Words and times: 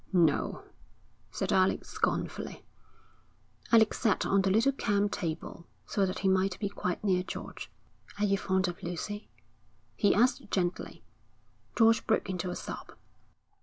'No,' 0.11 0.63
said 1.29 1.51
Alec 1.53 1.85
scornfully. 1.85 2.65
Alec 3.71 3.93
sat 3.93 4.25
on 4.25 4.41
the 4.41 4.49
little 4.49 4.71
camp 4.71 5.11
table 5.11 5.67
so 5.85 6.07
that 6.07 6.17
he 6.25 6.27
might 6.27 6.57
be 6.59 6.69
quite 6.69 7.03
near 7.03 7.21
George. 7.21 7.69
'Are 8.17 8.25
you 8.25 8.35
fond 8.39 8.67
of 8.67 8.81
Lucy?' 8.81 9.29
he 9.95 10.15
asked 10.15 10.49
gently. 10.49 11.03
George 11.75 12.07
broke 12.07 12.31
into 12.31 12.49
a 12.49 12.55
sob. 12.55 12.93